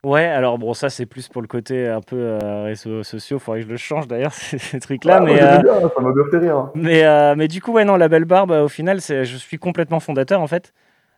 [0.04, 3.38] Ouais, alors bon, ça c'est plus pour le côté un peu euh, réseaux sociaux.
[3.38, 5.20] Faudrait que je le change d'ailleurs ces trucs-là.
[5.20, 6.70] mais euh, ça m'a bien fait rire.
[6.74, 8.50] Mais euh, mais du coup, ouais, non, la belle barbe.
[8.50, 10.74] Au final, c'est, je suis complètement fondateur en fait,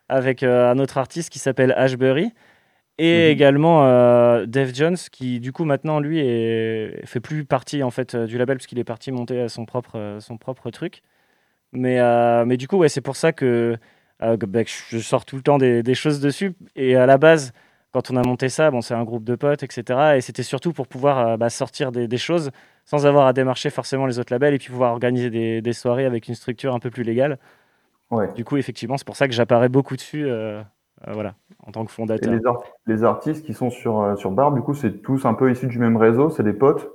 [0.10, 2.34] avec un autre artiste qui s'appelle Ashbury
[2.98, 3.32] et mhm.
[3.32, 3.84] également
[4.46, 8.58] Dave Jones, qui du coup maintenant lui est, fait plus partie en fait du label
[8.58, 11.02] parce qu'il est parti monter son propre son propre truc.
[11.74, 12.00] Mais
[12.46, 13.78] mais du coup, ouais, c'est pour ça que,
[14.20, 17.54] bah, je sors tout le temps des, des choses dessus et à la base
[17.94, 20.16] quand on a monté ça, bon, c'est un groupe de potes, etc.
[20.18, 22.50] Et c'était surtout pour pouvoir euh, bah, sortir des, choses
[22.86, 26.28] sans avoir à démarcher forcément les autres labels et puis pouvoir organiser des, soirées avec
[26.28, 27.38] une structure un peu plus légale.
[28.10, 28.32] Ouais.
[28.34, 30.62] Du coup, effectivement, c'est pour ça que j'apparais beaucoup dessus, euh,
[31.08, 32.34] euh, voilà, en tant que fondateur.
[32.34, 32.40] Et
[32.88, 35.78] les, artistes qui sont sur, sur Bar, du coup, c'est tous un peu issus du
[35.78, 36.90] même réseau, c'est des potes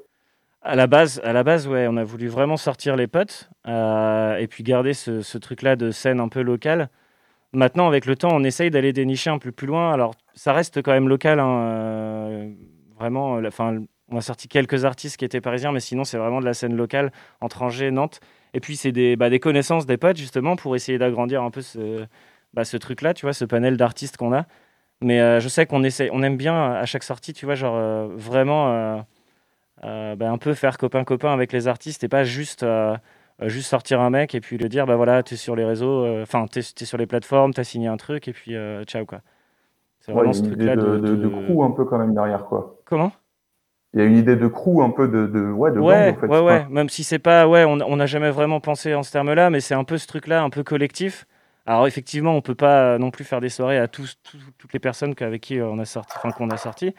[0.62, 4.46] à la base, à la base, ouais, on a voulu vraiment sortir les potes et
[4.48, 6.90] puis garder ce, truc-là de scène un peu locale.
[7.52, 9.92] Maintenant, avec le temps, on essaye d'aller dénicher un peu plus loin.
[9.92, 11.40] Alors, ça reste quand même local.
[11.40, 12.52] Hein, euh,
[12.98, 13.78] vraiment, enfin,
[14.08, 16.76] on a sorti quelques artistes qui étaient parisiens, mais sinon, c'est vraiment de la scène
[16.76, 18.20] locale entre Angers, Nantes.
[18.52, 21.62] Et puis, c'est des, bah, des connaissances des potes, justement, pour essayer d'agrandir un peu
[21.62, 22.04] ce,
[22.52, 24.44] bah, truc-là, tu vois, ce panel d'artistes qu'on a.
[25.00, 27.76] Mais euh, je sais qu'on essaie, on aime bien à chaque sortie, tu vois, genre
[27.76, 29.04] euh, vraiment
[29.82, 32.64] bah, un peu faire copain-copain avec les artistes et pas juste
[33.40, 35.64] euh, juste sortir un mec et puis le dire bah voilà tu es sur les
[35.64, 38.56] réseaux euh, enfin tu es, sur les plateformes tu as signé un truc et puis
[38.56, 39.20] euh, ciao quoi.
[40.00, 42.80] C'est vraiment ce truc là de, de, de, crew un peu quand même derrière quoi.
[42.84, 43.12] Comment?
[43.94, 46.20] Il y a une idée de crew un peu de, de ouais de ouais, en
[46.20, 46.66] fait, ouais, ouais.
[46.68, 49.60] même si c'est pas ouais on n'a jamais vraiment pensé en ce terme là mais
[49.60, 51.26] c'est un peu ce truc là un peu collectif.
[51.66, 54.18] Alors effectivement, on peut pas non plus faire des soirées à tous,
[54.56, 56.94] toutes les personnes avec qui on a sorti, enfin qu'on a sorti.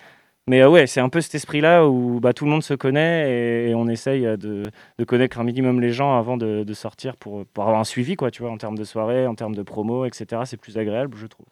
[0.50, 3.76] Mais ouais, c'est un peu cet esprit-là où bah, tout le monde se connaît et,
[3.76, 4.64] on essaye de,
[4.98, 8.16] de, connaître un minimum les gens avant de, de sortir pour, pour, avoir un suivi,
[8.16, 10.42] quoi, tu vois, en termes de soirée, en termes de promo, etc.
[10.46, 11.46] C'est plus agréable, je trouve.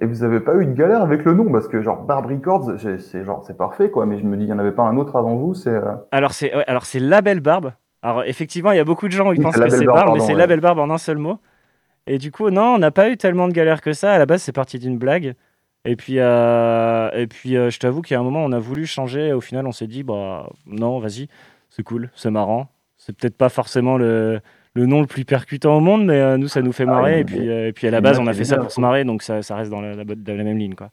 [0.00, 1.50] Et vous avez pas eu de galère avec le nom?
[1.50, 4.48] Parce que genre Barb Records, c'est genre c'est parfait quoi, mais je me dis il
[4.48, 5.70] y en avait pas un autre avant vous, c'est.
[5.70, 7.72] Euh, alors c'est alors c'est Label Barbe.
[8.00, 10.34] Alors effectivement il y a beaucoup de gens qui pensent que c'est Barbe, mais c'est
[10.34, 11.38] Label Barbe en un seul mot.
[12.06, 14.12] Et du coup non, on n'a pas eu tellement de galère que ça.
[14.12, 15.34] À la base c'est parti d'une blague.
[15.84, 19.32] Et puis euh, et puis euh, je t'avoue a un moment on a voulu changer.
[19.32, 21.28] Au final on s'est dit bah non vas-y
[21.70, 22.68] c'est cool, c'est marrant.
[22.96, 24.40] C'est peut-être pas forcément le
[24.74, 27.20] le nom le plus percutant au monde, mais euh, nous, ça nous fait ah marrer.
[27.20, 29.04] et, puis, euh, et puis à la base, on a fait ça pour se marrer,
[29.04, 30.74] donc ça, ça reste dans la, la, même ligne.
[30.74, 30.88] Quoi.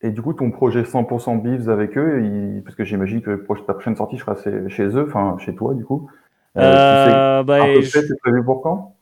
[0.00, 2.22] Et du coup, ton projet 100% Beefs avec eux,
[2.64, 4.36] parce que j'imagine que ta prochaine sortie sera
[4.68, 6.08] chez eux, enfin chez toi, du coup.
[6.56, 8.96] Euh, bah, c'est prévu pour quand?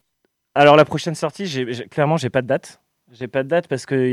[0.54, 2.79] Alors, la prochaine sortie, j'ai, clairement, j'ai pas de date.
[3.12, 4.12] J'ai pas de date parce que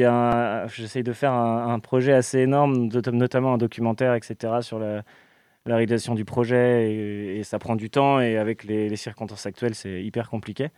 [0.67, 5.03] j'essaye de faire un, un, projet assez énorme, notamment un documentaire, etc., sur la,
[5.67, 10.03] la réalisation du projet et, ça prend du temps et avec les, circonstances actuelles, c'est
[10.03, 10.69] hyper compliqué.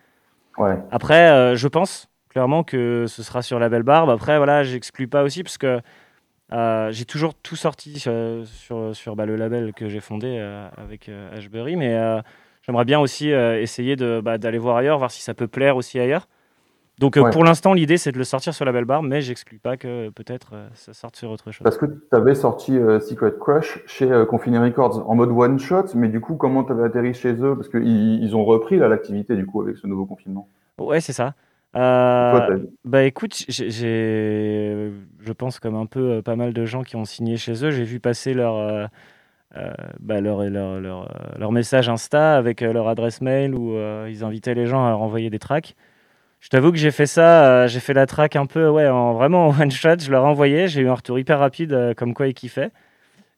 [0.57, 0.77] Ouais.
[0.91, 4.09] Après, euh, je pense clairement que ce sera sur la belle barbe.
[4.09, 5.79] Après, voilà, j'exclus pas aussi parce que
[6.51, 8.45] euh, j'ai toujours tout sorti sur,
[8.93, 11.97] sur, bah, le label que j'ai fondé euh, avec Ashbury, mais
[12.63, 16.27] j'aimerais bien aussi essayer bah, d'aller voir ailleurs, voir si ça peut plaire aussi ailleurs.
[16.99, 19.57] Donc euh, pour l'instant, l'idée c'est de le sortir sur la belle barre, mais j'exclus
[19.57, 21.63] pas que peut-être euh, ça sorte sur autre chose.
[21.63, 25.85] Parce que tu avais sorti euh, Secret Crush chez Confiné Records en mode one shot,
[25.95, 27.55] mais du coup, comment tu avais atterri chez eux?
[27.55, 30.49] Parce qu'ils ils ont repris l'activité du coup avec ce nouveau confinement.
[30.77, 31.35] Ouais, c'est ça.
[31.73, 37.37] bah écoute, j'ai, je pense comme un peu pas mal de gens qui ont signé
[37.37, 38.89] chez eux, j'ai vu passer leur,
[40.01, 43.77] bah, leur, leur, leur, leur, message Insta avec leur adresse mail où
[44.09, 45.77] ils invitaient les gens à renvoyer des tracks.
[46.39, 49.13] Je t'avoue que j'ai fait ça, euh, j'ai fait la track un peu, ouais, en,
[49.13, 49.99] vraiment en one shot.
[49.99, 52.71] Je leur ai envoyé, j'ai eu un retour hyper rapide, euh, comme quoi ils kiffaient.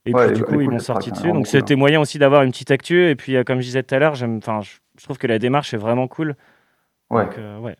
[0.06, 1.32] Et puis du coup, ils m'ont sorti dessus.
[1.32, 3.10] Donc c'était moyen aussi d'avoir une petite actu.
[3.10, 5.39] Et puis, euh, comme je disais tout à l'heure, j'aime, enfin, je, trouve que la
[5.39, 6.36] démarche est vraiment cool.
[7.10, 7.28] Ouais.
[7.62, 7.76] ouais.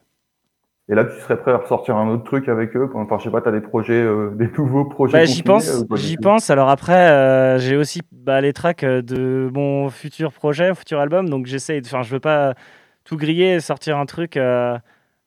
[0.90, 2.90] Et là, tu serais prêt à ressortir un autre truc avec eux?
[2.94, 4.04] Enfin, je sais pas, tu as des projets,
[4.34, 6.50] des nouveaux projets bah, J'y pense, j'y pense.
[6.50, 11.30] Alors après, j'ai aussi bah, les tracks de mon futur projet, futur album.
[11.30, 12.56] Donc j'essaie, enfin, je veux pas
[13.04, 14.38] tout griller, sortir un truc.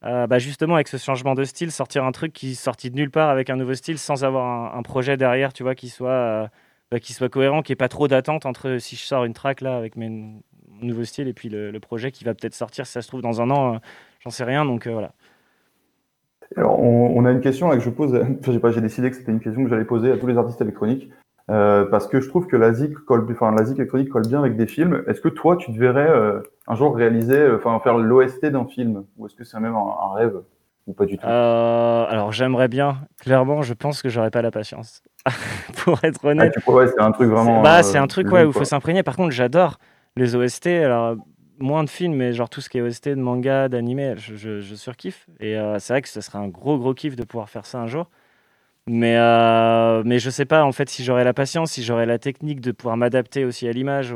[0.05, 3.11] Euh, bah justement avec ce changement de style, sortir un truc qui sortit de nulle
[3.11, 6.47] part avec un nouveau style sans avoir un, projet derrière, tu vois, qui soit, euh,
[6.91, 9.63] bah, qui soit cohérent, qui ait pas trop d'attente entre si je sors une track
[9.63, 10.43] là avec mes
[10.83, 13.41] nouveaux styles et puis le, projet qui va peut-être sortir si ça se trouve dans
[13.41, 13.79] un an, euh,
[14.21, 15.13] j'en sais rien, donc voilà.
[16.57, 18.13] Alors, on, a une question que je pose,
[18.75, 21.11] j'ai décidé que c'était une question que j'allais poser à tous les artistes électroniques.
[21.51, 24.57] Euh, parce que je trouve que la zik, colle, enfin, la électronique colle bien avec
[24.57, 25.05] des films.
[25.07, 28.65] Est-ce que toi, tu te verrais euh, un jour réaliser, euh, enfin, faire l'OST d'un
[28.65, 29.05] film?
[29.19, 30.41] Ou est-ce que c'est même un, rêve?
[30.87, 31.27] Ou pas du tout?
[31.27, 32.99] Alors, j'aimerais bien.
[33.21, 35.03] Clairement, je pense que j'aurais pas la patience.
[35.85, 36.55] Pour être ah, honnête.
[36.67, 37.63] ouais, c'est un truc vraiment.
[37.63, 39.03] Bah, c'est un truc ouais, où il faut s'imprégner.
[39.03, 39.79] Par contre, j'adore
[40.17, 40.67] les OST.
[40.67, 41.17] Alors,
[41.59, 44.61] moins de films, mais genre tout ce qui est OST de manga, d'anime, je, je,
[44.61, 45.27] je, surkiffe.
[45.41, 47.87] Et c'est vrai que ce serait un gros, gros kiff de pouvoir faire ça un
[47.87, 48.09] jour.
[48.87, 52.19] Mais, euh, mais je sais pas en fait si j'aurais la patience, si j'aurais la
[52.19, 54.15] technique de pouvoir m'adapter aussi à l'image.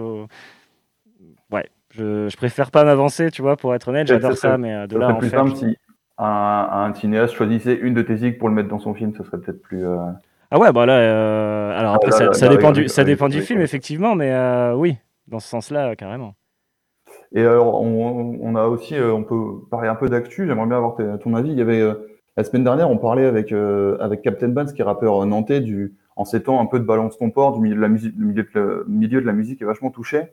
[1.50, 4.86] Ouais, je, je, préfère pas m'avancer, tu vois, pour être honnête, j'adore ça, mais euh,
[4.86, 5.76] de là en plus simple si
[6.18, 9.24] un, un, cinéaste choisissait une de tes zig pour le mettre dans son film, ce
[9.24, 9.86] serait peut-être plus.
[9.86, 9.96] Euh,
[10.50, 13.60] ah ouais, bah là, euh, alors après, ça, ça, dépend du, ça dépend du film,
[13.60, 14.34] effectivement, mais
[14.74, 14.98] oui,
[15.28, 16.34] dans ce sens-là, carrément.
[17.32, 20.96] Et alors, on, on, a aussi, on peut parler un peu d'actu, j'aimerais bien avoir
[21.20, 21.50] ton avis.
[21.50, 21.82] Il y avait
[22.38, 25.96] la semaine dernière, on parlait avec, euh, avec Captain Banks, qui est rappeur nantais, du,
[26.14, 29.32] en s'étant un peu de Balance ton du milieu de la musique, milieu de la
[29.32, 30.28] musique est vachement touché.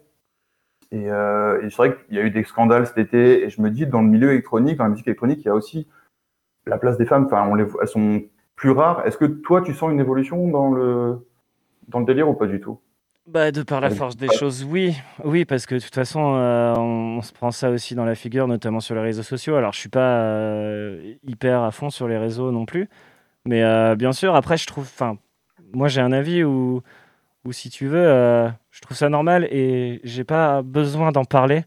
[0.91, 3.59] Et, euh, et c'est vrai qu'il y a eu des scandales cet été, et je
[3.59, 5.87] me dis, dans le milieu électronique, dans la musique électronique, il y a aussi
[6.67, 8.21] la place des femmes, enfin, on les, elles sont
[8.55, 9.03] plus rares.
[9.07, 11.27] Est-ce que toi, tu sens une évolution dans le,
[11.87, 12.79] dans le délire ou pas du tout?
[13.27, 14.95] Bah, de par la force des choses, oui.
[15.23, 18.47] Oui, parce que de toute façon, euh, on, se prend ça aussi dans la figure,
[18.47, 19.55] notamment sur les réseaux sociaux.
[19.55, 22.87] Alors, je suis pas euh, hyper à fond sur les réseaux non plus.
[23.45, 24.83] Mais euh, bien sûr, après, je trouve.
[24.83, 25.17] Enfin,
[25.73, 26.83] moi, j'ai un avis où,
[27.45, 28.05] où, si tu veux,
[28.69, 31.63] je trouve ça normal et j'ai pas besoin d'en parler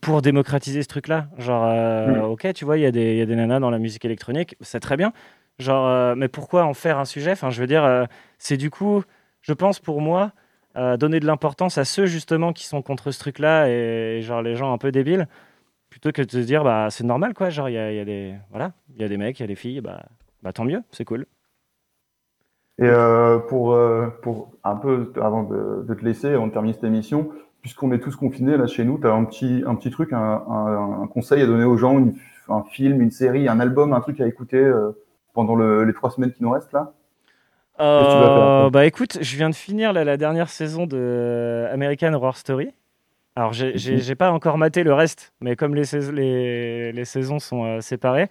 [0.00, 1.28] pour démocratiser ce truc-là.
[1.38, 1.66] Genre,
[2.08, 2.22] mm.
[2.24, 4.56] ok, tu vois, il y, a des, y a des nanas dans la musique électronique,
[4.60, 5.12] c'est très bien.
[5.60, 7.30] Genre, mais pourquoi en faire un sujet?
[7.30, 9.04] Enfin, je veux dire, c'est du coup,
[9.40, 10.32] je pense pour moi
[10.74, 14.72] donner de l'importance à ceux justement qui sont contre ce truc-là et, genre les gens
[14.72, 15.26] un peu débiles,
[15.88, 18.72] plutôt que de se dire bah c'est normal quoi, genre il y a, des voilà,
[18.94, 20.04] il y a des mecs, il y a des filles, bah,
[20.42, 21.26] bah tant mieux, c'est cool.
[22.78, 27.30] Et euh, pour, euh, pour un peu avant de, te laisser, on termine cette émission,
[27.60, 30.42] puisqu'on est tous confinés là chez nous, tu as un petit, un petit truc, un,
[30.48, 32.02] un, conseil à donner aux gens,
[32.48, 34.72] un film, une série, un album, un truc à écouter
[35.34, 36.94] pendant les trois semaines qui nous restent là?
[38.70, 42.70] Bah écoute, je viens de finir la dernière saison de American Horror Story.
[43.36, 47.80] Alors, j'ai n'ai pas encore maté le reste, mais comme les, les, les saisons sont
[47.80, 48.28] séparées,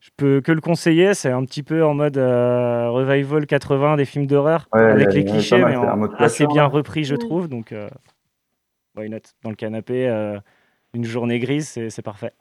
[0.00, 1.14] je peux que le conseiller.
[1.14, 5.62] C'est un petit peu en mode euh, revival 80 des films d'horreur avec les clichés,
[5.64, 5.76] mais
[6.18, 7.48] assez bien repris, je trouve.
[7.48, 7.88] Donc, euh,
[8.96, 9.18] why not?
[9.42, 10.38] Dans le canapé, euh,
[10.94, 12.32] une journée grise, c'est parfait.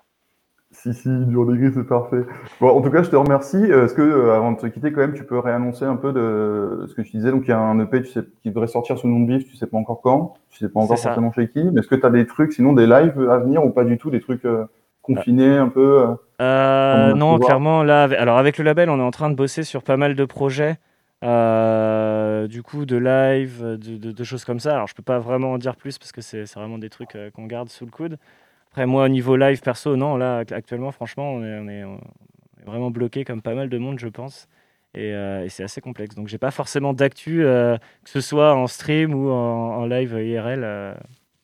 [0.81, 2.23] Si, si, journée grise, c'est parfait.
[2.61, 3.63] Bon, en tout cas, je te remercie.
[3.63, 6.93] Est-ce que, avant de te quitter, quand même, tu peux réannoncer un peu de ce
[6.93, 7.31] que tu disais?
[7.31, 9.27] Donc, il y a un EP tu sais, qui devrait sortir sous le nom de
[9.27, 11.63] Bif, tu sais pas encore quand, tu sais pas encore forcément chez qui.
[11.63, 13.97] Mais est-ce que tu as des trucs, sinon des lives à venir ou pas du
[13.97, 14.45] tout, des trucs
[15.01, 19.29] confinés un peu euh, non, clairement, là, alors avec le label, on est en train
[19.29, 20.77] de bosser sur pas mal de projets,
[21.23, 24.73] euh, du coup, de live, de, choses comme ça.
[24.73, 27.29] Alors, je peux pas vraiment en dire plus parce que c'est vraiment des trucs euh,
[27.31, 28.17] qu'on garde sous le coude.
[28.75, 31.85] Après, moi, au niveau live perso, non, là, actuellement, franchement, on est,
[32.65, 34.49] vraiment bloqué comme pas mal de monde, je pense.
[34.93, 35.13] Et,
[35.47, 36.13] c'est assez complexe.
[36.15, 40.97] Donc, j'ai pas forcément d'actu, que ce soit en stream ou en, en live IRL.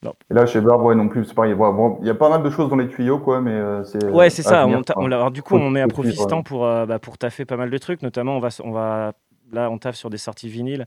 [0.04, 1.56] Et là, chez ouais, non plus, c'est pareil.
[2.02, 4.04] Il y a pas mal de choses dans les tuyaux, quoi, mais euh, c'est.
[4.06, 4.66] Ouais, c'est ça.
[4.66, 7.70] On, alors, du coup, on met à Profistant pour, euh, bah, pour taffer pas mal
[7.70, 8.02] de trucs.
[8.02, 9.14] Notamment, on va, on va,
[9.52, 10.86] là, on taffe sur des sorties vinyles euh,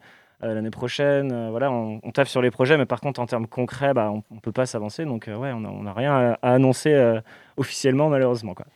[0.52, 1.50] l'année prochaine.
[1.50, 4.34] voilà, on, on, taffe sur les projets, mais par contre, en termes concrets, bah, on,
[4.34, 5.04] ne peut pas s'avancer.
[5.04, 7.20] Donc, ouais, on n'a rien à, annoncer
[7.56, 8.54] officiellement, malheureusement.
[8.54, 8.66] Quoi.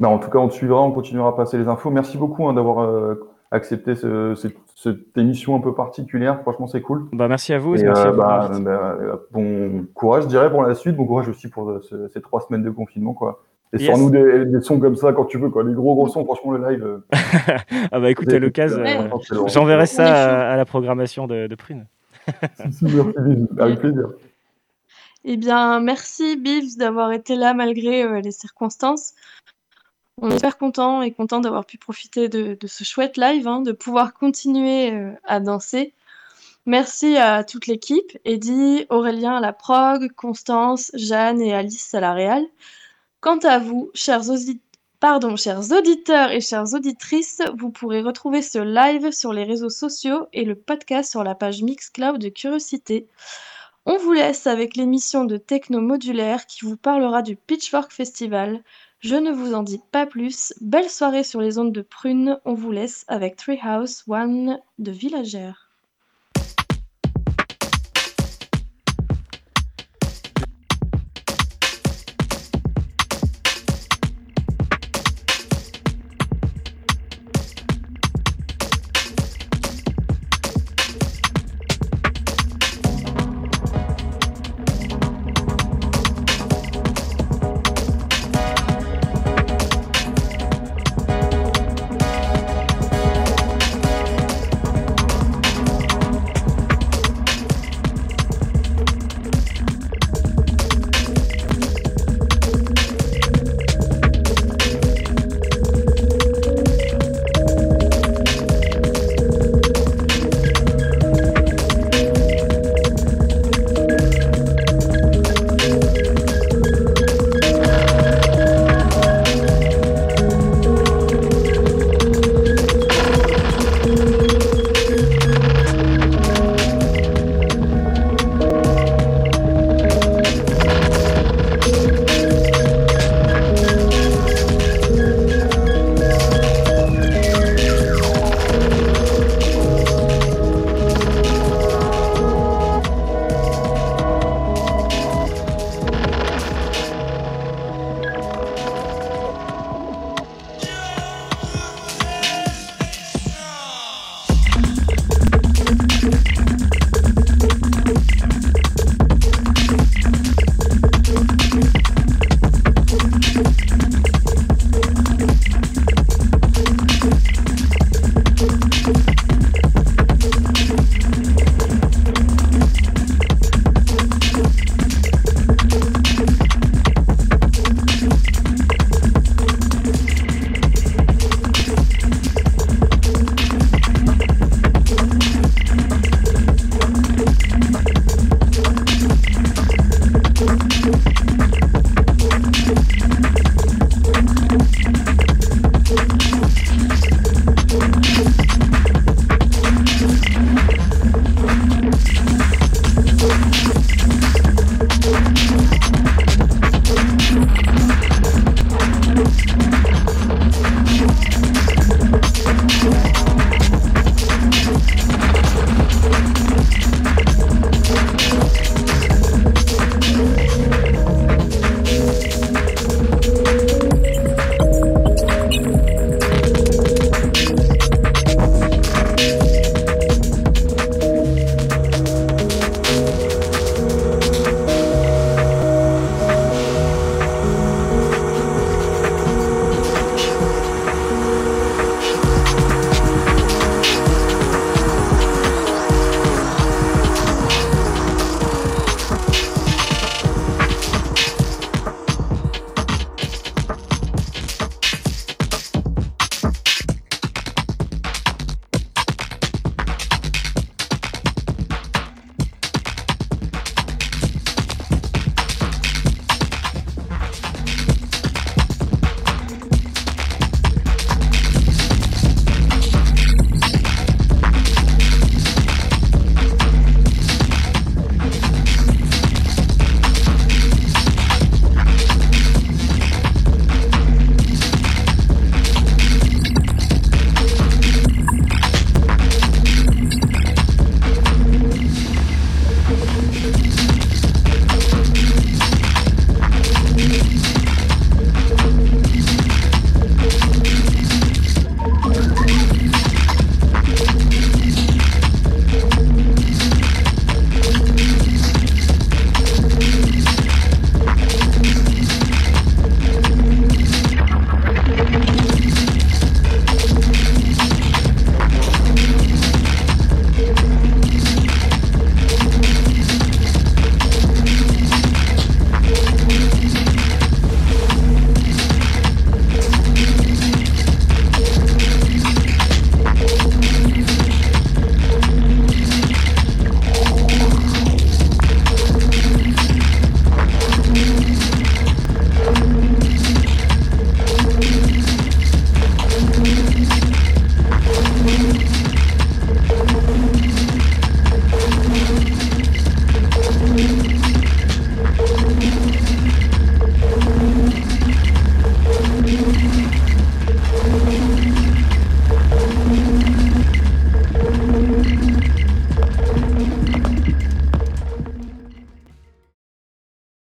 [0.00, 1.90] Bah, en tout cas, on te suivra, on continuera à passer les infos.
[1.90, 3.16] Merci beaucoup hein, d'avoir
[3.52, 4.34] accepté ce,
[4.82, 6.40] cette émission un peu particulière.
[6.40, 7.06] Franchement, c'est cool.
[7.12, 7.74] Bah, merci à vous.
[7.74, 8.96] merci euh, bah, bah,
[9.30, 10.96] bon courage, je dirais, pour la suite.
[10.96, 13.12] Bon courage aussi pour euh, ces trois semaines de confinement.
[13.12, 13.44] quoi.
[13.74, 13.86] Et yes.
[13.86, 15.48] sors-nous des, sons comme ça quand tu veux.
[15.48, 15.64] Quoi.
[15.64, 16.84] Les gros gros sons, franchement, le live.
[16.84, 16.98] Euh,
[17.92, 18.82] ah bah écoute, à l'occasion,
[19.46, 21.86] j'enverrai ça à, la programmation de, de Prune.
[23.58, 24.10] avec plaisir.
[25.24, 29.14] Eh bien, merci Bivs d'avoir été là malgré les circonstances.
[30.20, 33.72] On est super content et content d'avoir pu profiter de, ce chouette live, hein, de
[33.72, 35.94] pouvoir continuer euh, à danser.
[36.66, 42.12] Merci à toute l'équipe, Eddie, Aurélien à la prog, Constance, Jeanne et Alice à la
[42.12, 42.44] réal.
[43.22, 49.44] Quant à vous, chers, auditeurs et chères auditrices, vous pourrez retrouver ce live sur les
[49.44, 53.06] réseaux sociaux et le podcast sur la page Mixcloud de Curiosité.
[53.86, 58.60] On vous laisse avec l'émission de Techno Modulaire qui vous parlera du Pitchfork Festival,
[58.98, 60.52] je ne vous en dis pas plus.
[60.60, 62.40] Belle soirée sur les ondes de Prune.
[62.44, 65.61] On vous laisse avec Treehouse One de Villagère.